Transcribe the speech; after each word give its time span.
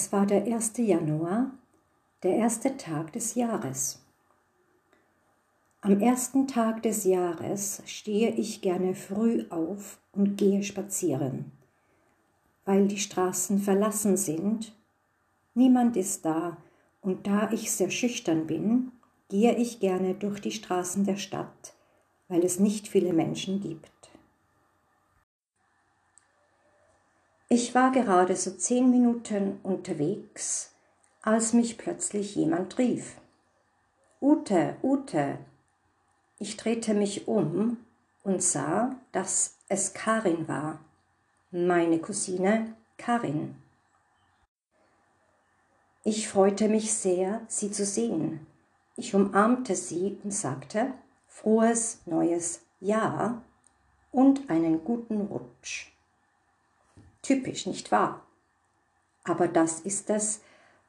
Es 0.00 0.12
war 0.12 0.26
der 0.26 0.44
1. 0.44 0.74
Januar, 0.76 1.50
der 2.22 2.36
erste 2.36 2.76
Tag 2.76 3.12
des 3.14 3.34
Jahres. 3.34 4.00
Am 5.80 5.98
ersten 5.98 6.46
Tag 6.46 6.84
des 6.84 7.02
Jahres 7.02 7.82
stehe 7.84 8.30
ich 8.30 8.60
gerne 8.60 8.94
früh 8.94 9.44
auf 9.50 10.00
und 10.12 10.36
gehe 10.36 10.62
spazieren, 10.62 11.50
weil 12.64 12.86
die 12.86 12.98
Straßen 12.98 13.58
verlassen 13.58 14.16
sind, 14.16 14.72
niemand 15.54 15.96
ist 15.96 16.24
da 16.24 16.58
und 17.00 17.26
da 17.26 17.50
ich 17.50 17.72
sehr 17.72 17.90
schüchtern 17.90 18.46
bin, 18.46 18.92
gehe 19.28 19.56
ich 19.56 19.80
gerne 19.80 20.14
durch 20.14 20.38
die 20.38 20.52
Straßen 20.52 21.06
der 21.06 21.16
Stadt, 21.16 21.74
weil 22.28 22.44
es 22.44 22.60
nicht 22.60 22.86
viele 22.86 23.12
Menschen 23.12 23.60
gibt. 23.60 23.97
Ich 27.50 27.74
war 27.74 27.92
gerade 27.92 28.36
so 28.36 28.50
zehn 28.50 28.90
Minuten 28.90 29.58
unterwegs, 29.62 30.74
als 31.22 31.54
mich 31.54 31.78
plötzlich 31.78 32.34
jemand 32.36 32.76
rief. 32.76 33.16
Ute, 34.20 34.76
Ute. 34.82 35.38
Ich 36.38 36.58
drehte 36.58 36.92
mich 36.92 37.26
um 37.26 37.78
und 38.22 38.42
sah, 38.42 38.96
dass 39.12 39.56
es 39.70 39.94
Karin 39.94 40.46
war, 40.46 40.80
meine 41.50 41.98
Cousine 42.00 42.74
Karin. 42.98 43.54
Ich 46.04 46.28
freute 46.28 46.68
mich 46.68 46.92
sehr, 46.92 47.40
sie 47.48 47.70
zu 47.70 47.86
sehen. 47.86 48.46
Ich 48.94 49.14
umarmte 49.14 49.74
sie 49.74 50.18
und 50.22 50.32
sagte 50.32 50.92
frohes 51.26 52.02
neues 52.04 52.60
Jahr 52.80 53.42
und 54.12 54.50
einen 54.50 54.84
guten 54.84 55.22
Rutsch. 55.22 55.97
Typisch, 57.28 57.66
nicht 57.66 57.92
wahr? 57.92 58.26
Aber 59.22 59.48
das 59.48 59.80
ist 59.80 60.08
es, 60.08 60.40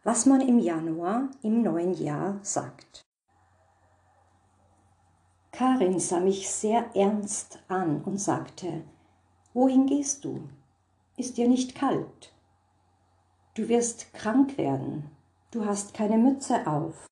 was 0.05 0.25
man 0.25 0.39
im 0.39 0.57
Januar 0.57 1.29
im 1.41 1.61
neuen 1.63 1.93
Jahr 1.93 2.39
sagt. 2.43 3.01
Karin 5.51 5.99
sah 5.99 6.21
mich 6.21 6.49
sehr 6.49 6.95
ernst 6.95 7.59
an 7.67 8.01
und 8.05 8.21
sagte, 8.21 8.83
Wohin 9.53 9.85
gehst 9.85 10.23
du? 10.23 10.47
Ist 11.17 11.35
dir 11.35 11.49
nicht 11.49 11.75
kalt? 11.75 12.33
Du 13.55 13.67
wirst 13.67 14.13
krank 14.13 14.57
werden. 14.57 15.11
Du 15.51 15.65
hast 15.65 15.93
keine 15.93 16.17
Mütze 16.17 16.65
auf. 16.65 17.05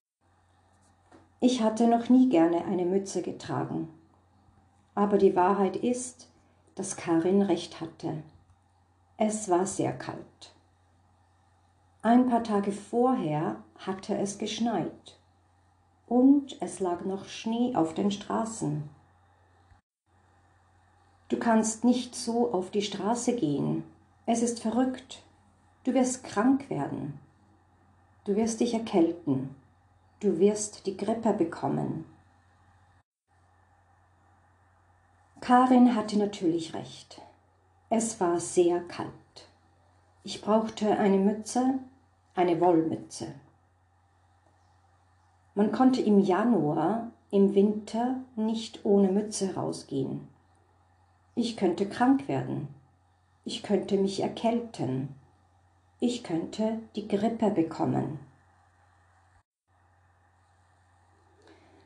Ich 1.41 1.61
hatte 1.61 1.89
noch 1.89 2.07
nie 2.07 2.29
gerne 2.29 2.63
eine 2.63 2.85
Mütze 2.85 3.21
getragen. 3.21 3.89
Aber 4.95 5.17
die 5.17 5.35
Wahrheit 5.35 5.75
ist, 5.75 6.29
dass 6.75 6.95
Karin 6.95 7.41
recht 7.41 7.81
hatte. 7.81 8.23
Es 9.19 9.49
war 9.49 9.65
sehr 9.65 9.93
kalt. 9.93 10.53
Ein 12.03 12.29
paar 12.29 12.43
Tage 12.43 12.71
vorher 12.71 13.63
hatte 13.79 14.15
es 14.15 14.37
geschneit 14.37 15.19
und 16.07 16.55
es 16.61 16.79
lag 16.79 17.03
noch 17.03 17.25
Schnee 17.25 17.75
auf 17.75 17.95
den 17.95 18.11
Straßen. 18.11 18.87
Du 21.29 21.37
kannst 21.37 21.83
nicht 21.83 22.15
so 22.15 22.53
auf 22.53 22.69
die 22.69 22.83
Straße 22.83 23.35
gehen. 23.35 23.83
Es 24.27 24.43
ist 24.43 24.61
verrückt. 24.61 25.23
Du 25.83 25.95
wirst 25.95 26.23
krank 26.23 26.69
werden. 26.69 27.19
Du 28.23 28.35
wirst 28.35 28.59
dich 28.59 28.75
erkälten. 28.75 29.55
Du 30.19 30.37
wirst 30.39 30.85
die 30.85 30.95
Grippe 30.95 31.33
bekommen. 31.33 32.05
Karin 35.41 35.95
hatte 35.95 36.17
natürlich 36.19 36.73
recht. 36.73 37.21
Es 37.89 38.19
war 38.19 38.39
sehr 38.41 38.81
kalt. 38.81 39.11
Ich 40.23 40.41
brauchte 40.41 40.97
eine 40.97 41.17
Mütze, 41.17 41.79
eine 42.35 42.59
Wollmütze. 42.59 43.27
Man 45.55 45.71
konnte 45.71 46.01
im 46.01 46.19
Januar, 46.19 47.11
im 47.31 47.55
Winter 47.55 48.17
nicht 48.35 48.83
ohne 48.83 49.09
Mütze 49.09 49.55
rausgehen. 49.55 50.27
Ich 51.35 51.55
könnte 51.55 51.87
krank 51.87 52.27
werden. 52.27 52.67
Ich 53.45 53.63
könnte 53.63 53.97
mich 53.97 54.19
erkälten. 54.19 55.15
Ich 56.01 56.23
könnte 56.23 56.79
die 56.97 57.07
Grippe 57.07 57.51
bekommen. 57.51 58.19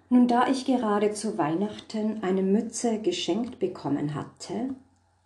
Nun 0.09 0.27
da 0.27 0.47
ich 0.47 0.65
gerade 0.65 1.11
zu 1.11 1.37
Weihnachten 1.37 2.23
eine 2.23 2.41
Mütze 2.41 2.99
geschenkt 2.99 3.59
bekommen 3.59 4.15
hatte, 4.15 4.75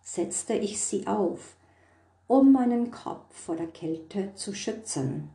setzte 0.06 0.54
ich 0.54 0.80
sie 0.80 1.08
auf, 1.08 1.56
um 2.28 2.52
meinen 2.52 2.92
Kopf 2.92 3.34
vor 3.34 3.56
der 3.56 3.66
Kälte 3.66 4.32
zu 4.36 4.54
schützen. 4.54 5.30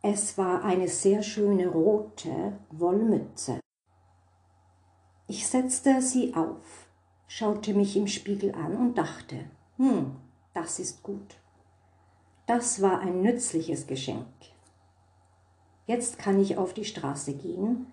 Es 0.00 0.38
war 0.38 0.64
eine 0.64 0.88
sehr 0.88 1.22
schöne 1.22 1.68
rote 1.68 2.58
Wollmütze. 2.70 3.60
Ich 5.26 5.46
setzte 5.46 6.00
sie 6.00 6.34
auf, 6.34 6.88
schaute 7.26 7.74
mich 7.74 7.94
im 7.98 8.06
Spiegel 8.06 8.54
an 8.54 8.74
und 8.74 8.96
dachte, 8.96 9.44
hm, 9.76 10.16
das 10.54 10.78
ist 10.78 11.02
gut. 11.02 11.36
Das 12.46 12.80
war 12.80 13.00
ein 13.00 13.20
nützliches 13.20 13.86
Geschenk. 13.86 14.26
Jetzt 15.86 16.18
kann 16.18 16.40
ich 16.40 16.56
auf 16.56 16.72
die 16.72 16.86
Straße 16.86 17.34
gehen, 17.34 17.92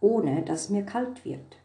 ohne 0.00 0.42
dass 0.42 0.68
mir 0.68 0.84
kalt 0.84 1.24
wird. 1.24 1.61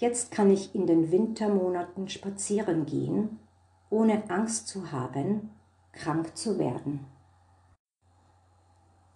Jetzt 0.00 0.30
kann 0.30 0.48
ich 0.48 0.76
in 0.76 0.86
den 0.86 1.10
Wintermonaten 1.10 2.08
spazieren 2.08 2.86
gehen, 2.86 3.40
ohne 3.90 4.30
Angst 4.30 4.68
zu 4.68 4.92
haben, 4.92 5.50
krank 5.90 6.36
zu 6.36 6.56
werden. 6.60 7.04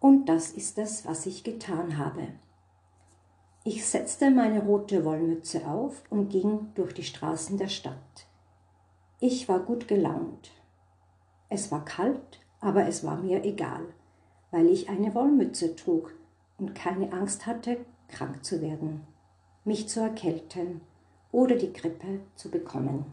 Und 0.00 0.28
das 0.28 0.50
ist 0.50 0.78
es, 0.78 1.06
was 1.06 1.26
ich 1.26 1.44
getan 1.44 1.98
habe. 1.98 2.26
Ich 3.62 3.86
setzte 3.86 4.32
meine 4.32 4.64
rote 4.64 5.04
Wollmütze 5.04 5.68
auf 5.68 6.02
und 6.10 6.30
ging 6.30 6.72
durch 6.74 6.94
die 6.94 7.04
Straßen 7.04 7.58
der 7.58 7.68
Stadt. 7.68 8.26
Ich 9.20 9.48
war 9.48 9.60
gut 9.60 9.86
gelaunt. 9.86 10.50
Es 11.48 11.70
war 11.70 11.84
kalt, 11.84 12.40
aber 12.58 12.88
es 12.88 13.04
war 13.04 13.18
mir 13.18 13.44
egal, 13.44 13.84
weil 14.50 14.66
ich 14.66 14.88
eine 14.88 15.14
Wollmütze 15.14 15.76
trug 15.76 16.12
und 16.58 16.74
keine 16.74 17.12
Angst 17.12 17.46
hatte, 17.46 17.76
krank 18.08 18.44
zu 18.44 18.60
werden 18.60 19.06
mich 19.64 19.88
zu 19.88 20.00
erkälten 20.00 20.80
oder 21.30 21.56
die 21.56 21.72
Grippe 21.72 22.20
zu 22.34 22.50
bekommen. 22.50 23.12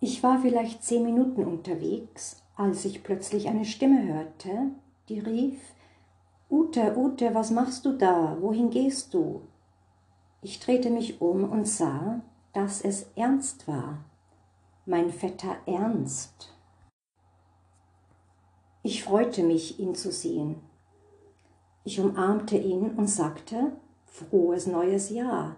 Ich 0.00 0.22
war 0.22 0.40
vielleicht 0.40 0.84
zehn 0.84 1.04
Minuten 1.04 1.44
unterwegs, 1.44 2.42
als 2.54 2.84
ich 2.84 3.02
plötzlich 3.02 3.48
eine 3.48 3.64
Stimme 3.64 4.06
hörte, 4.12 4.70
die 5.08 5.18
rief 5.18 5.58
Ute, 6.50 6.96
Ute, 6.96 7.34
was 7.34 7.50
machst 7.50 7.84
du 7.84 7.92
da? 7.92 8.38
Wohin 8.40 8.70
gehst 8.70 9.12
du? 9.12 9.42
Ich 10.40 10.60
drehte 10.60 10.88
mich 10.88 11.20
um 11.20 11.44
und 11.44 11.66
sah, 11.66 12.22
dass 12.52 12.80
es 12.80 13.10
Ernst 13.16 13.68
war, 13.68 14.04
mein 14.86 15.10
Vetter 15.10 15.56
Ernst. 15.66 16.54
Ich 18.82 19.04
freute 19.04 19.42
mich, 19.42 19.78
ihn 19.78 19.94
zu 19.94 20.10
sehen. 20.10 20.62
Ich 21.88 21.98
umarmte 21.98 22.58
ihn 22.58 22.90
und 22.98 23.06
sagte, 23.06 23.72
frohes 24.04 24.66
neues 24.66 25.08
Jahr 25.08 25.56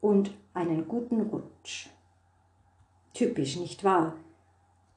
und 0.00 0.32
einen 0.52 0.86
guten 0.86 1.22
Rutsch. 1.22 1.88
Typisch, 3.12 3.56
nicht 3.56 3.82
wahr? 3.82 4.14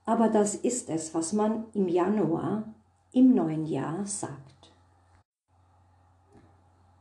Aber 0.05 0.29
das 0.29 0.53
ist 0.53 0.91
es, 0.91 1.15
was 1.15 1.33
man 1.33 1.65
im 1.73 1.87
Januar, 1.87 2.75
im 3.11 3.33
neuen 3.33 3.65
Jahr 3.65 4.05
sagt. 4.05 4.71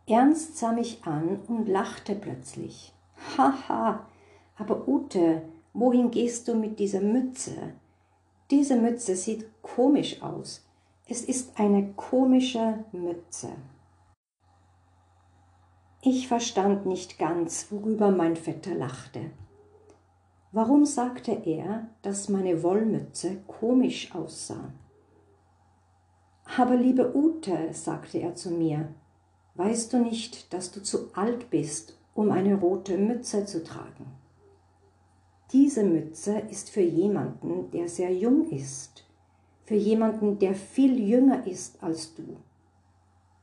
Ernst 0.07 0.57
sah 0.57 0.73
mich 0.73 1.05
an 1.05 1.41
und 1.47 1.69
lachte 1.69 2.15
plötzlich. 2.15 2.95
Haha, 3.37 4.07
aber 4.57 4.89
Ute, 4.89 5.43
wohin 5.75 6.11
gehst 6.11 6.49
du 6.49 6.55
mit 6.55 6.79
dieser 6.79 7.03
Mütze? 7.03 7.75
Diese 8.51 8.77
Mütze 8.77 9.17
sieht 9.17 9.45
komisch 9.61 10.23
aus. 10.23 10.67
Es 11.09 11.21
ist 11.21 11.61
eine 11.61 11.93
komische 11.93 12.83
Mütze. 12.91 13.51
Ich 16.03 16.29
verstand 16.29 16.87
nicht 16.87 17.19
ganz, 17.19 17.67
worüber 17.71 18.11
mein 18.11 18.37
Vetter 18.37 18.75
lachte. 18.75 19.31
Warum 20.53 20.87
sagte 20.87 21.33
er, 21.33 21.89
dass 22.03 22.29
meine 22.29 22.63
Wollmütze 22.63 23.39
komisch 23.47 24.15
aussah? 24.15 24.73
Aber 26.57 26.77
liebe 26.77 27.17
Ute, 27.17 27.73
sagte 27.73 28.19
er 28.19 28.35
zu 28.35 28.51
mir, 28.51 28.95
weißt 29.55 29.93
du 29.93 29.99
nicht, 29.99 30.53
dass 30.53 30.71
du 30.71 30.83
zu 30.83 31.15
alt 31.15 31.51
bist, 31.51 31.99
um 32.15 32.31
eine 32.31 32.55
rote 32.55 32.97
Mütze 32.97 33.45
zu 33.45 33.65
tragen? 33.65 34.07
Diese 35.53 35.83
Mütze 35.83 36.39
ist 36.51 36.71
für 36.71 36.83
jemanden, 36.83 37.71
der 37.73 37.89
sehr 37.89 38.15
jung 38.15 38.49
ist 38.51 39.07
für 39.67 39.75
jemanden, 39.75 40.39
der 40.39 40.55
viel 40.55 40.99
jünger 41.01 41.47
ist 41.47 41.83
als 41.83 42.15
du. 42.15 42.37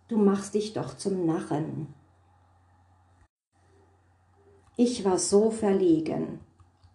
Du 0.07 0.17
machst 0.17 0.53
dich 0.53 0.73
doch 0.73 0.95
zum 0.95 1.25
Narren. 1.25 1.87
Ich 4.75 5.05
war 5.05 5.19
so 5.19 5.51
verlegen. 5.51 6.39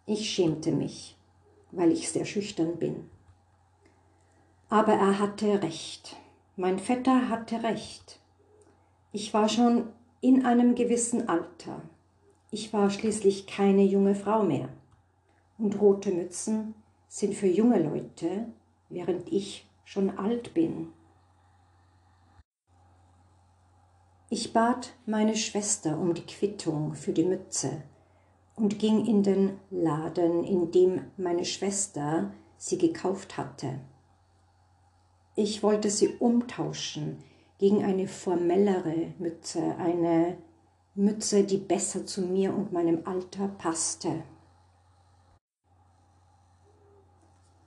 Ich 0.04 0.28
schämte 0.30 0.72
mich, 0.72 1.16
weil 1.70 1.92
ich 1.92 2.10
sehr 2.10 2.24
schüchtern 2.24 2.76
bin. 2.76 3.08
Aber 4.68 4.94
er 4.94 5.20
hatte 5.20 5.62
recht. 5.62 6.16
Mein 6.56 6.80
Vetter 6.80 7.28
hatte 7.28 7.62
recht. 7.62 8.18
Ich 9.12 9.32
war 9.32 9.48
schon 9.48 9.88
in 10.20 10.44
einem 10.44 10.74
gewissen 10.74 11.28
Alter. 11.28 11.82
Ich 12.50 12.72
war 12.72 12.90
schließlich 12.90 13.46
keine 13.46 13.84
junge 13.84 14.16
Frau 14.16 14.42
mehr. 14.42 14.68
Und 15.56 15.80
rote 15.80 16.10
Mützen 16.10 16.74
sind 17.06 17.34
für 17.34 17.46
junge 17.46 17.80
Leute, 17.80 18.46
während 18.88 19.32
ich 19.32 19.68
schon 19.84 20.18
alt 20.18 20.52
bin. 20.52 20.88
Ich 24.30 24.52
bat 24.52 24.92
meine 25.06 25.36
Schwester 25.36 25.98
um 25.98 26.12
die 26.12 26.26
Quittung 26.26 26.92
für 26.92 27.14
die 27.14 27.24
Mütze 27.24 27.82
und 28.56 28.78
ging 28.78 29.06
in 29.06 29.22
den 29.22 29.58
Laden, 29.70 30.44
in 30.44 30.70
dem 30.70 31.00
meine 31.16 31.46
Schwester 31.46 32.30
sie 32.58 32.76
gekauft 32.76 33.38
hatte. 33.38 33.80
Ich 35.34 35.62
wollte 35.62 35.88
sie 35.88 36.08
umtauschen 36.18 37.24
gegen 37.56 37.82
eine 37.82 38.06
formellere 38.06 39.14
Mütze, 39.18 39.76
eine 39.78 40.36
Mütze, 40.94 41.44
die 41.44 41.56
besser 41.56 42.04
zu 42.04 42.20
mir 42.20 42.52
und 42.52 42.70
meinem 42.70 43.06
Alter 43.06 43.48
passte. 43.48 44.24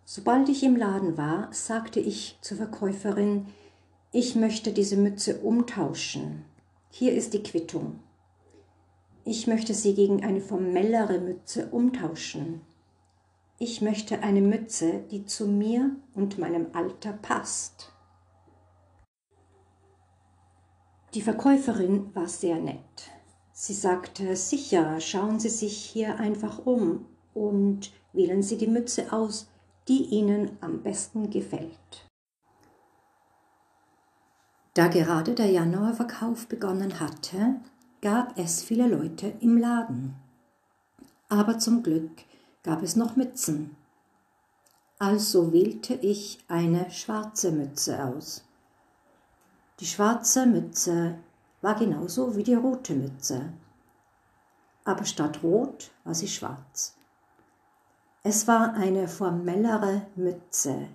Sobald 0.05 0.47
ich 0.47 0.61
im 0.61 0.75
Laden 0.75 1.17
war, 1.17 1.51
sagte 1.53 1.99
ich 1.99 2.37
zur 2.41 2.57
Verkäuferin, 2.57 3.47
ich 4.11 4.35
möchte 4.35 4.73
diese 4.73 4.97
Mütze 4.97 5.39
umtauschen. 5.39 6.45
Hier 6.93 7.13
ist 7.13 7.33
die 7.33 7.41
Quittung. 7.41 8.01
Ich 9.23 9.47
möchte 9.47 9.73
sie 9.73 9.95
gegen 9.95 10.25
eine 10.25 10.41
formellere 10.41 11.19
Mütze 11.19 11.69
umtauschen. 11.71 12.61
Ich 13.59 13.81
möchte 13.81 14.23
eine 14.23 14.41
Mütze, 14.41 14.99
die 15.09 15.25
zu 15.25 15.47
mir 15.47 15.95
und 16.15 16.37
meinem 16.37 16.67
Alter 16.73 17.13
passt. 17.13 17.93
Die 21.13 21.21
Verkäuferin 21.21 22.13
war 22.13 22.27
sehr 22.27 22.57
nett. 22.57 23.09
Sie 23.53 23.73
sagte, 23.73 24.35
sicher, 24.35 24.99
schauen 24.99 25.39
Sie 25.39 25.49
sich 25.49 25.77
hier 25.77 26.19
einfach 26.19 26.65
um 26.65 27.05
und 27.33 27.93
wählen 28.11 28.43
Sie 28.43 28.57
die 28.57 28.67
Mütze 28.67 29.13
aus, 29.13 29.49
die 29.87 30.03
Ihnen 30.07 30.57
am 30.59 30.83
besten 30.83 31.29
gefällt. 31.29 32.10
Da 34.73 34.87
gerade 34.87 35.35
der 35.35 35.47
Januarverkauf 35.47 36.47
begonnen 36.47 36.99
hatte, 36.99 37.55
gab 38.01 38.37
es 38.37 38.63
viele 38.63 38.87
Leute 38.87 39.33
im 39.41 39.57
Laden. 39.57 40.15
Aber 41.27 41.59
zum 41.59 41.83
Glück 41.83 42.23
gab 42.63 42.81
es 42.81 42.95
noch 42.95 43.17
Mützen. 43.17 43.75
Also 44.97 45.51
wählte 45.51 45.95
ich 45.95 46.39
eine 46.47 46.89
schwarze 46.89 47.51
Mütze 47.51 48.03
aus. 48.03 48.45
Die 49.79 49.85
schwarze 49.85 50.45
Mütze 50.45 51.15
war 51.61 51.75
genauso 51.75 52.35
wie 52.37 52.43
die 52.43 52.53
rote 52.53 52.93
Mütze. 52.93 53.51
Aber 54.85 55.03
statt 55.05 55.43
rot 55.43 55.91
war 56.03 56.13
sie 56.13 56.27
schwarz. 56.27 56.95
Es 58.23 58.47
war 58.47 58.73
eine 58.75 59.07
formellere 59.07 60.05
Mütze, 60.15 60.87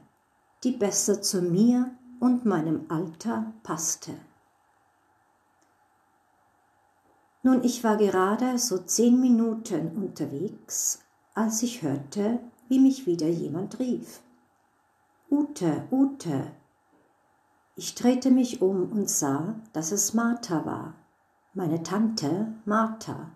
die 0.62 0.72
besser 0.72 1.20
zu 1.20 1.42
mir 1.42 1.90
und 2.20 2.44
meinem 2.44 2.86
Alter 2.88 3.52
passte. 3.62 4.12
Nun, 7.42 7.62
ich 7.62 7.84
war 7.84 7.96
gerade 7.96 8.58
so 8.58 8.78
zehn 8.78 9.20
Minuten 9.20 9.96
unterwegs, 9.96 11.04
als 11.34 11.62
ich 11.62 11.82
hörte, 11.82 12.40
wie 12.68 12.80
mich 12.80 13.06
wieder 13.06 13.28
jemand 13.28 13.78
rief. 13.78 14.20
Ute, 15.30 15.84
Ute. 15.90 16.50
Ich 17.76 17.94
drehte 17.94 18.30
mich 18.30 18.62
um 18.62 18.90
und 18.90 19.08
sah, 19.08 19.54
dass 19.72 19.92
es 19.92 20.14
Martha 20.14 20.64
war, 20.64 20.94
meine 21.54 21.82
Tante 21.82 22.52
Martha. 22.64 23.30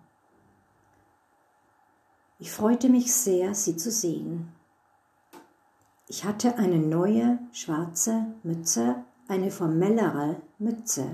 Ich 2.39 2.51
freute 2.51 2.89
mich 2.89 3.13
sehr, 3.13 3.53
sie 3.53 3.77
zu 3.77 3.91
sehen. 3.91 4.51
Ich 6.13 6.25
hatte 6.25 6.57
eine 6.57 6.77
neue 6.77 7.39
schwarze 7.53 8.25
Mütze, 8.43 8.95
eine 9.29 9.49
formellere 9.49 10.41
Mütze, 10.59 11.05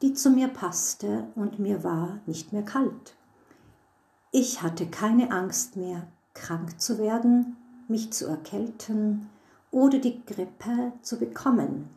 die 0.00 0.14
zu 0.14 0.30
mir 0.30 0.46
passte 0.46 1.26
und 1.34 1.58
mir 1.58 1.82
war 1.82 2.20
nicht 2.24 2.52
mehr 2.52 2.62
kalt. 2.62 3.16
Ich 4.30 4.62
hatte 4.62 4.86
keine 4.86 5.32
Angst 5.32 5.74
mehr, 5.74 6.06
krank 6.34 6.80
zu 6.80 6.98
werden, 6.98 7.56
mich 7.88 8.12
zu 8.12 8.28
erkälten 8.28 9.28
oder 9.72 9.98
die 9.98 10.24
Grippe 10.24 10.92
zu 11.02 11.18
bekommen. 11.18 11.90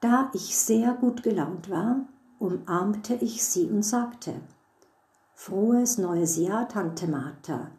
Da 0.00 0.30
ich 0.32 0.56
sehr 0.56 0.94
gut 0.94 1.22
gelaunt 1.22 1.68
war, 1.68 1.96
umarmte 2.38 3.16
ich 3.16 3.44
sie 3.44 3.66
und 3.66 3.82
sagte, 3.82 4.32
Frohes 5.34 5.98
neues 5.98 6.38
Jahr, 6.38 6.66
Tante 6.66 7.08
Martha, 7.08 7.70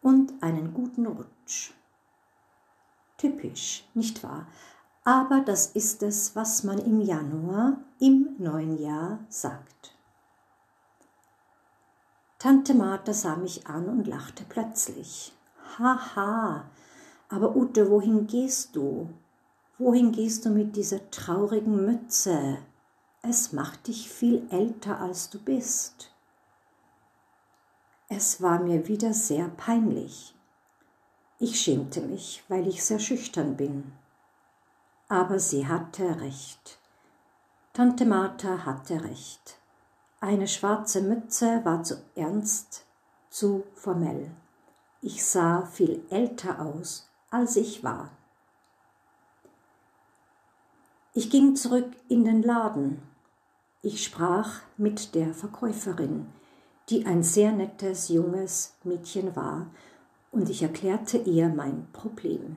und 0.00 0.32
einen 0.42 0.74
guten 0.74 1.06
Rutsch 1.06 1.74
typisch, 3.22 3.84
nicht 3.94 4.22
wahr? 4.24 4.46
Aber 5.04 5.40
das 5.40 5.66
ist 5.66 6.02
es, 6.02 6.34
was 6.34 6.64
man 6.64 6.78
im 6.78 7.00
Januar, 7.00 7.78
im 8.00 8.34
neuen 8.38 8.78
Jahr 8.78 9.20
sagt. 9.28 9.94
Tante 12.38 12.74
Martha 12.74 13.12
sah 13.12 13.36
mich 13.36 13.66
an 13.68 13.88
und 13.88 14.08
lachte 14.08 14.44
plötzlich. 14.48 15.32
Haha, 15.78 16.64
aber 17.28 17.54
Ute, 17.54 17.88
wohin 17.88 18.26
gehst 18.26 18.74
du? 18.74 19.08
Wohin 19.78 20.10
gehst 20.10 20.44
du 20.44 20.50
mit 20.50 20.74
dieser 20.74 21.08
traurigen 21.10 21.86
Mütze? 21.86 22.58
Es 23.22 23.52
macht 23.52 23.86
dich 23.86 24.10
viel 24.10 24.46
älter, 24.50 25.00
als 25.00 25.30
du 25.30 25.38
bist. 25.38 26.12
Es 28.08 28.42
war 28.42 28.58
mir 28.58 28.88
wieder 28.88 29.14
sehr 29.14 29.48
peinlich. 29.48 30.34
Ich 31.44 31.60
schämte 31.60 32.00
mich, 32.00 32.44
weil 32.46 32.68
ich 32.68 32.84
sehr 32.84 33.00
schüchtern 33.00 33.56
bin. 33.56 33.90
Aber 35.08 35.40
sie 35.40 35.66
hatte 35.66 36.20
recht. 36.20 36.78
Tante 37.72 38.06
Martha 38.06 38.64
hatte 38.64 39.02
recht. 39.02 39.58
Eine 40.20 40.46
schwarze 40.46 41.00
Mütze 41.00 41.64
war 41.64 41.82
zu 41.82 42.00
ernst, 42.14 42.84
zu 43.28 43.64
formell. 43.74 44.30
Ich 45.00 45.24
sah 45.24 45.66
viel 45.66 46.04
älter 46.10 46.60
aus, 46.60 47.10
als 47.28 47.56
ich 47.56 47.82
war. 47.82 48.10
Ich 51.12 51.28
ging 51.28 51.56
zurück 51.56 51.90
in 52.08 52.24
den 52.24 52.44
Laden. 52.44 53.02
Ich 53.82 54.04
sprach 54.04 54.60
mit 54.76 55.16
der 55.16 55.34
Verkäuferin, 55.34 56.32
die 56.88 57.04
ein 57.04 57.24
sehr 57.24 57.50
nettes 57.50 58.10
junges 58.10 58.76
Mädchen 58.84 59.34
war 59.34 59.66
und 60.32 60.48
ich 60.48 60.62
erklärte 60.62 61.18
ihr 61.18 61.48
mein 61.48 61.86
Problem. 61.92 62.56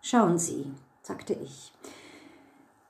Schauen 0.00 0.38
Sie, 0.38 0.72
sagte 1.02 1.34
ich, 1.34 1.72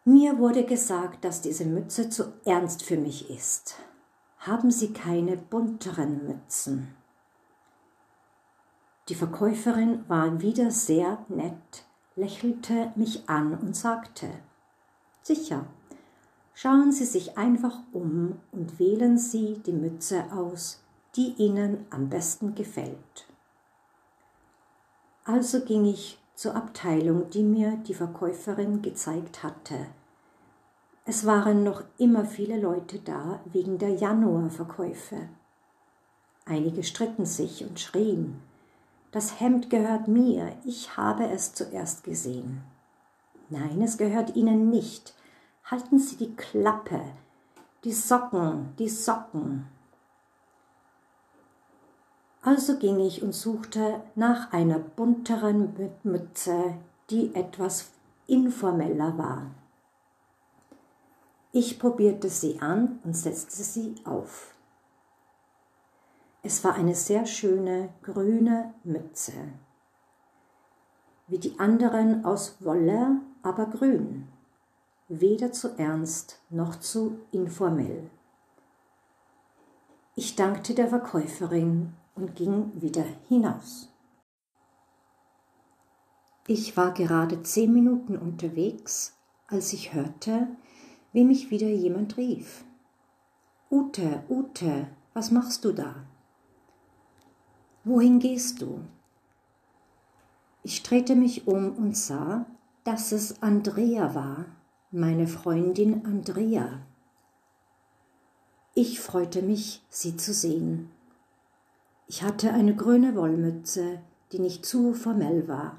mir 0.05 0.39
wurde 0.39 0.65
gesagt, 0.65 1.25
dass 1.25 1.41
diese 1.41 1.65
Mütze 1.65 2.11
zu 2.11 2.35
ernst 2.45 2.83
für 2.83 2.99
mich 2.99 3.31
ist. 3.31 3.77
Haben 4.39 4.71
Sie 4.71 4.93
keine 4.93 5.39
bunteren 5.39 6.27
Mützen? 6.27 6.95
Die 9.09 9.15
Verkäuferin 9.15 10.05
war 10.09 10.43
wieder 10.43 10.71
sehr 10.71 11.25
nett, 11.29 11.87
lächelte 12.17 12.93
mich 12.97 13.29
an 13.29 13.55
und 13.55 13.75
sagte, 13.75 14.29
Sicher, 15.23 15.67
schauen 16.53 16.93
Sie 16.93 17.07
sich 17.07 17.39
einfach 17.39 17.79
um 17.93 18.41
und 18.53 18.79
wählen 18.79 19.17
Sie 19.17 19.61
die 19.65 19.73
Mütze 19.73 20.25
aus, 20.33 20.83
die 21.17 21.33
Ihnen 21.39 21.87
am 21.89 22.11
besten 22.11 22.55
gefällt. 22.55 23.27
Also 25.25 25.61
ging 25.61 25.87
ich 25.87 26.19
zur 26.35 26.55
Abteilung, 26.55 27.31
die 27.31 27.43
mir 27.43 27.79
die 27.87 27.95
Verkäuferin 27.95 28.83
gezeigt 28.83 29.43
hatte. 29.43 29.87
Es 31.07 31.27
waren 31.27 31.65
noch 31.65 31.83
immer 31.99 32.25
viele 32.25 32.61
Leute 32.61 32.99
da 32.99 33.41
wegen 33.45 33.79
der 33.79 33.91
Januarverkäufe. 33.91 35.29
Einige 36.47 36.83
stritten 36.83 37.25
sich 37.25 37.65
und 37.65 37.81
schrien, 37.81 38.41
das 39.15 39.39
Hemd 39.39 39.71
gehört 39.71 40.09
mir, 40.09 40.57
ich 40.65 40.97
habe 40.97 41.29
es 41.29 41.55
zuerst 41.55 42.03
gesehen. 42.03 42.63
Nein, 43.49 43.81
es 43.81 43.97
gehört 43.97 44.35
Ihnen 44.35 44.71
nicht. 44.71 45.15
Halten 45.65 46.01
Sie 46.01 46.17
die 46.17 46.35
Klappe, 46.35 47.01
die 47.85 47.93
Socken, 47.93 48.75
die 48.77 48.89
Socken. 48.89 49.67
Also 52.45 52.77
ging 52.77 53.01
ich 53.01 53.23
und 53.23 53.33
suchte 53.33 54.03
nach 54.15 54.53
einer 54.53 54.79
bunteren 54.79 55.75
Mütze, 56.03 56.75
die 57.09 57.35
etwas 57.35 57.91
informeller 58.27 59.17
war. 59.17 59.47
Ich 61.53 61.79
probierte 61.79 62.29
sie 62.29 62.61
an 62.61 63.01
und 63.03 63.17
setzte 63.17 63.63
sie 63.63 63.95
auf. 64.05 64.55
Es 66.43 66.63
war 66.65 66.75
eine 66.75 66.95
sehr 66.95 67.25
schöne 67.25 67.89
grüne 68.03 68.75
Mütze, 68.85 69.33
wie 71.29 71.39
die 71.39 71.59
anderen 71.59 72.27
aus 72.27 72.57
Wolle, 72.61 73.23
aber 73.43 73.67
grün, 73.67 74.29
weder 75.09 75.51
zu 75.53 75.79
ernst 75.79 76.43
noch 76.51 76.77
zu 76.77 77.21
informell. 77.31 78.11
Ich 80.15 80.37
dankte 80.37 80.75
der 80.75 80.89
Verkäuferin 80.89 81.95
und 82.15 82.35
ging 82.37 82.71
wieder 82.81 83.05
hinaus. 83.29 83.89
Ich 86.47 86.77
war 86.77 86.93
gerade 86.93 87.43
zehn 87.43 87.73
Minuten 87.73 88.19
unterwegs, 88.19 89.17
als 89.47 89.73
ich 89.73 89.95
hörte, 89.95 90.49
wie 91.13 91.25
mich 91.25 91.51
wieder 91.51 91.69
jemand 91.69 92.17
rief. 92.17 92.65
Ute, 93.71 94.23
Ute, 94.29 94.89
was 95.15 95.31
machst 95.31 95.65
du 95.65 95.73
da? 95.73 96.07
Wohin 97.85 98.19
gehst 98.19 98.61
du? 98.61 98.81
Ich 100.63 100.83
drehte 100.83 101.17
mich 101.17 101.47
um 101.47 101.77
und 101.77 101.97
sah, 101.97 102.47
dass 102.85 103.13
es 103.13 103.43
Andrea 103.43 104.15
war, 104.15 104.47
meine 104.91 105.27
Freundin 105.27 106.05
Andrea. 106.05 106.81
Ich 108.75 109.01
freute 109.01 109.43
mich, 109.43 109.83
sie 109.89 110.17
zu 110.17 110.33
sehen. 110.33 110.91
Ich 112.15 112.23
hatte 112.23 112.53
eine 112.53 112.77
grüne 112.77 113.17
Wollmütze, 113.17 113.99
die 114.31 114.39
nicht 114.39 114.65
zu 114.65 114.95
formell 114.95 115.49
war. 115.49 115.79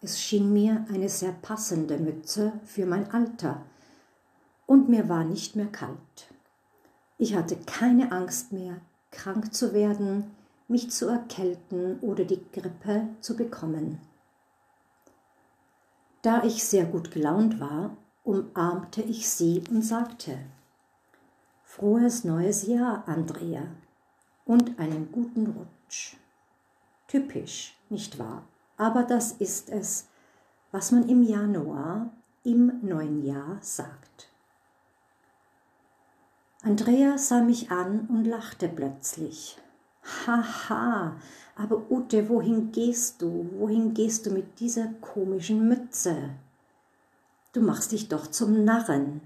Es 0.00 0.18
schien 0.18 0.50
mir 0.50 0.86
eine 0.88 1.10
sehr 1.10 1.32
passende 1.32 1.98
Mütze 1.98 2.54
für 2.64 2.86
mein 2.86 3.10
Alter, 3.10 3.60
und 4.64 4.88
mir 4.88 5.10
war 5.10 5.24
nicht 5.24 5.54
mehr 5.54 5.66
kalt. 5.66 6.32
Ich 7.18 7.34
hatte 7.34 7.58
keine 7.66 8.12
Angst 8.12 8.52
mehr, 8.52 8.80
krank 9.10 9.52
zu 9.52 9.74
werden, 9.74 10.30
mich 10.68 10.90
zu 10.90 11.06
erkälten 11.06 12.00
oder 12.00 12.24
die 12.24 12.40
Grippe 12.50 13.06
zu 13.20 13.36
bekommen. 13.36 14.00
Da 16.22 16.44
ich 16.44 16.64
sehr 16.64 16.86
gut 16.86 17.10
gelaunt 17.10 17.60
war, 17.60 17.94
umarmte 18.24 19.02
ich 19.02 19.28
sie 19.28 19.62
und 19.68 19.82
sagte, 19.82 20.38
Frohes 21.62 22.24
neues 22.24 22.66
Jahr, 22.66 23.06
Andrea, 23.06 23.66
und 24.46 24.78
einen 24.78 25.12
guten 25.12 25.46
Rutsch. 25.48 26.16
Typisch, 27.08 27.76
nicht 27.90 28.18
wahr? 28.18 28.44
Aber 28.78 29.02
das 29.02 29.32
ist 29.32 29.68
es, 29.70 30.06
was 30.72 30.92
man 30.92 31.08
im 31.08 31.22
Januar, 31.22 32.10
im 32.44 32.80
neuen 32.82 33.24
Jahr 33.24 33.58
sagt. 33.60 34.28
Andrea 36.62 37.18
sah 37.18 37.42
mich 37.42 37.70
an 37.70 38.06
und 38.08 38.24
lachte 38.24 38.68
plötzlich. 38.68 39.58
Haha, 40.26 41.16
aber 41.56 41.90
Ute, 41.90 42.28
wohin 42.28 42.72
gehst 42.72 43.22
du? 43.22 43.48
Wohin 43.58 43.94
gehst 43.94 44.26
du 44.26 44.30
mit 44.30 44.60
dieser 44.60 44.86
komischen 45.00 45.68
Mütze? 45.68 46.30
Du 47.52 47.62
machst 47.62 47.92
dich 47.92 48.08
doch 48.08 48.26
zum 48.26 48.64
Narren. 48.64 49.22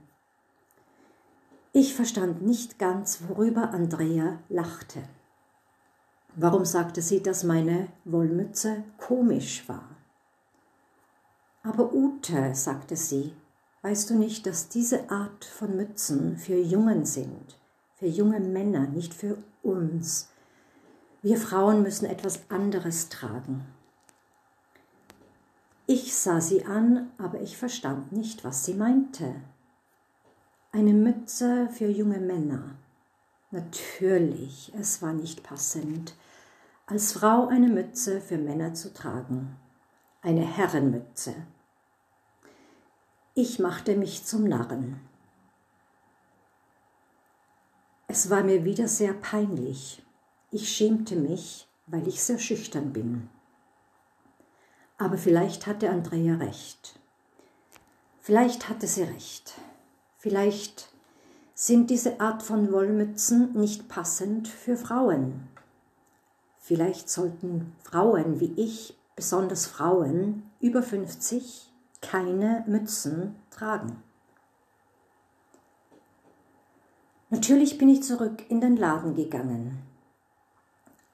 Ich 1.72 1.94
verstand 1.94 2.42
nicht 2.42 2.80
ganz, 2.80 3.20
worüber 3.28 3.70
Andrea 3.70 4.40
lachte. 4.48 5.02
Warum 6.34 6.64
sagte 6.64 7.00
sie, 7.00 7.22
dass 7.22 7.44
meine 7.44 7.86
Wollmütze 8.04 8.82
komisch 8.98 9.68
war? 9.68 9.88
Aber 11.62 11.92
Ute, 11.92 12.56
sagte 12.56 12.96
sie, 12.96 13.34
weißt 13.82 14.10
du 14.10 14.14
nicht, 14.14 14.46
dass 14.46 14.68
diese 14.68 15.10
Art 15.10 15.44
von 15.44 15.76
Mützen 15.76 16.36
für 16.38 16.58
Jungen 16.58 17.04
sind, 17.04 17.56
für 17.94 18.06
junge 18.06 18.40
Männer, 18.40 18.88
nicht 18.88 19.14
für 19.14 19.38
uns? 19.62 20.28
Wir 21.22 21.36
Frauen 21.36 21.82
müssen 21.82 22.06
etwas 22.06 22.40
anderes 22.48 23.10
tragen. 23.10 23.64
Ich 25.86 26.16
sah 26.16 26.40
sie 26.40 26.64
an, 26.64 27.10
aber 27.18 27.40
ich 27.40 27.56
verstand 27.56 28.10
nicht, 28.10 28.42
was 28.42 28.64
sie 28.64 28.74
meinte. 28.74 29.36
Eine 30.72 30.92
Mütze 30.92 31.68
für 31.70 31.88
junge 31.88 32.20
Männer. 32.20 32.76
Natürlich, 33.50 34.72
es 34.78 35.02
war 35.02 35.12
nicht 35.12 35.42
passend, 35.42 36.14
als 36.86 37.12
Frau 37.12 37.48
eine 37.48 37.66
Mütze 37.66 38.20
für 38.20 38.38
Männer 38.38 38.72
zu 38.72 38.94
tragen. 38.94 39.56
Eine 40.22 40.42
Herrenmütze. 40.42 41.34
Ich 43.34 43.58
machte 43.58 43.96
mich 43.96 44.24
zum 44.24 44.44
Narren. 44.44 45.00
Es 48.06 48.30
war 48.30 48.44
mir 48.44 48.64
wieder 48.64 48.86
sehr 48.86 49.14
peinlich. 49.14 50.04
Ich 50.52 50.68
schämte 50.68 51.16
mich, 51.16 51.66
weil 51.88 52.06
ich 52.06 52.22
sehr 52.22 52.38
schüchtern 52.38 52.92
bin. 52.92 53.28
Aber 54.98 55.18
vielleicht 55.18 55.66
hatte 55.66 55.90
Andrea 55.90 56.36
recht. 56.36 57.00
Vielleicht 58.20 58.68
hatte 58.68 58.86
sie 58.86 59.02
recht. 59.02 59.54
Vielleicht 60.20 60.90
sind 61.54 61.88
diese 61.88 62.20
Art 62.20 62.42
von 62.42 62.70
Wollmützen 62.72 63.58
nicht 63.58 63.88
passend 63.88 64.48
für 64.48 64.76
Frauen. 64.76 65.48
Vielleicht 66.58 67.08
sollten 67.08 67.72
Frauen 67.82 68.38
wie 68.38 68.52
ich, 68.56 68.98
besonders 69.16 69.64
Frauen 69.64 70.42
über 70.60 70.82
50, 70.82 71.72
keine 72.02 72.64
Mützen 72.66 73.34
tragen. 73.50 74.02
Natürlich 77.30 77.78
bin 77.78 77.88
ich 77.88 78.02
zurück 78.02 78.44
in 78.50 78.60
den 78.60 78.76
Laden 78.76 79.14
gegangen. 79.14 79.78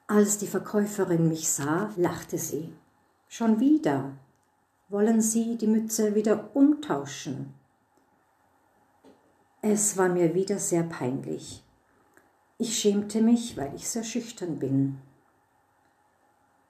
Als 0.07 0.37
die 0.37 0.47
Verkäuferin 0.47 1.29
mich 1.29 1.47
sah, 1.47 1.93
lachte 1.95 2.37
sie. 2.37 2.73
Schon 3.29 3.61
wieder. 3.61 4.11
Wollen 4.89 5.21
Sie 5.21 5.57
die 5.57 5.67
Mütze 5.67 6.13
wieder 6.13 6.49
umtauschen? 6.53 7.53
Es 9.69 9.97
war 9.97 10.07
mir 10.07 10.33
wieder 10.33 10.59
sehr 10.59 10.83
peinlich. 10.83 11.61
Ich 12.57 12.79
schämte 12.79 13.21
mich, 13.21 13.57
weil 13.57 13.75
ich 13.75 13.89
sehr 13.89 14.05
schüchtern 14.05 14.59
bin. 14.59 14.97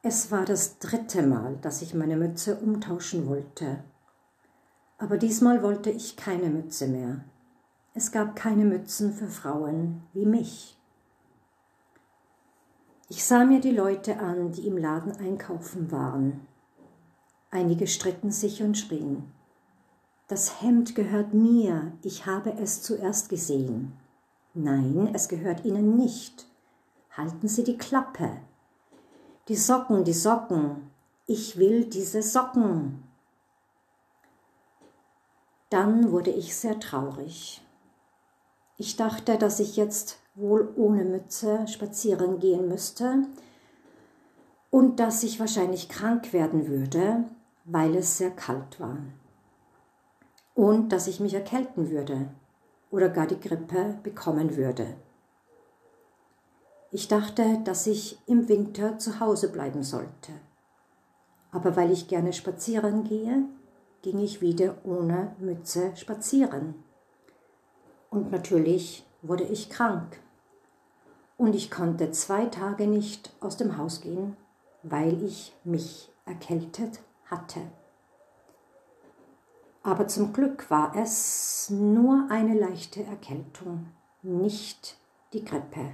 Es 0.01 0.32
war 0.32 0.46
das 0.46 0.80
dritte 0.80 1.22
Mal, 1.22 1.58
dass 1.62 1.84
ich 1.84 1.94
meine 1.94 2.18
Mütze 2.18 2.56
umtauschen 2.56 3.27
wollte. 3.27 3.84
Aber 4.98 5.18
diesmal 5.18 5.62
wollte 5.62 5.92
ich 5.92 6.18
keine 6.18 6.50
Mütze 6.50 6.88
mehr. 6.88 7.24
Es 7.94 8.12
gab 8.12 8.36
keine 8.36 8.66
Mützen 8.66 9.13
für 9.13 9.27
Frauen 9.27 10.01
wie 10.13 10.25
mich. 10.25 10.75
Ich 13.10 13.24
sah 13.24 13.46
mir 13.46 13.62
die 13.62 13.75
Leute 13.75 14.18
an, 14.18 14.54
die 14.54 14.66
im 14.66 14.75
Laden 14.75 15.12
einkaufen 15.18 15.92
waren. 15.92 16.48
Einige 17.51 17.86
stritten 17.86 18.32
sich 18.32 18.63
und 18.63 18.75
schrien. 18.75 19.37
Das 20.27 20.62
Hemd 20.62 20.93
gehört 20.93 21.34
mir, 21.34 21.93
ich 22.03 22.25
habe 22.25 22.51
es 22.51 22.81
zuerst 22.81 23.29
gesehen. 23.29 23.93
Nein, 24.53 25.10
es 25.13 25.29
gehört 25.29 25.63
Ihnen 25.63 25.96
nicht. 25.96 26.46
Halten 27.15 27.48
Sie 27.48 27.63
die 27.63 27.77
Klappe. 27.77 28.31
Die 29.48 29.55
Socken, 29.55 30.03
die 30.03 30.12
Socken. 30.12 30.91
Ich 31.27 31.57
will 31.57 31.86
diese 31.86 32.22
Socken. 32.22 33.03
Dann 35.69 36.12
wurde 36.12 36.31
ich 36.31 36.57
sehr 36.57 36.77
traurig. 36.77 37.62
Ich 38.75 38.98
dachte, 38.98 39.38
dass 39.38 39.62
ich 39.62 39.77
jetzt 39.77 40.19
wohl 40.36 40.74
ohne 40.75 41.05
Mütze 41.05 41.65
spazieren 41.69 42.39
gehen 42.39 42.67
müsste 42.67 43.24
und 44.72 45.00
dass 45.00 45.24
ich 45.24 45.39
wahrscheinlich 45.39 45.88
krank 45.88 46.34
werden 46.34 46.67
würde, 46.67 47.24
weil 47.63 47.96
es 47.96 48.17
sehr 48.17 48.31
kalt 48.31 48.81
war 48.81 48.98
und 50.58 50.90
dass 50.90 51.06
ich 51.08 51.20
mich 51.20 51.36
erkälten 51.36 51.92
würde 51.92 52.30
oder 52.90 53.10
gar 53.10 53.28
die 53.28 53.40
Grippe 53.40 54.00
bekommen 54.02 54.58
würde. 54.58 54.96
Ich 56.90 57.08
dachte, 57.08 57.60
dass 57.64 57.86
ich 57.86 58.18
im 58.26 58.50
Winter 58.50 58.98
zu 58.98 59.20
Hause 59.20 59.52
bleiben 59.52 59.84
sollte. 59.84 60.32
Aber 61.52 61.76
weil 61.76 61.92
ich 61.92 62.08
gerne 62.08 62.34
spazieren 62.34 63.04
gehe, 63.04 63.46
ging 64.02 64.18
ich 64.18 64.42
wieder 64.42 64.78
ohne 64.84 65.36
Mütze 65.38 65.96
spazieren. 65.96 66.74
Und 68.10 68.32
natürlich 68.32 69.06
wurde 69.22 69.44
ich 69.44 69.70
krank. 69.70 70.20
Und 71.38 71.54
ich 71.54 71.70
konnte 71.70 72.10
zwei 72.10 72.48
Tage 72.48 72.88
nicht 72.88 73.32
aus 73.42 73.58
dem 73.58 73.78
Haus 73.78 74.02
gehen, 74.02 74.36
weil 74.82 75.22
ich 75.22 75.56
mich 75.64 76.12
erkältet 76.26 77.00
hatte. 77.26 77.62
Aber 79.88 80.06
zum 80.10 80.34
Glück 80.34 80.70
war 80.70 80.98
es 80.98 81.70
nur 81.70 82.27
eine 82.29 82.60
leichte 82.60 83.06
Erkältung, 83.06 83.88
nicht 84.22 84.98
die 85.32 85.46
Grippe. 85.46 85.91